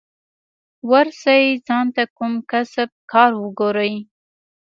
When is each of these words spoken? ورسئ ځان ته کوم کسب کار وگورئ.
ورسئ 0.89 1.43
ځان 1.67 1.85
ته 1.95 2.03
کوم 2.17 2.33
کسب 2.51 2.89
کار 3.11 3.31
وگورئ. 3.41 3.93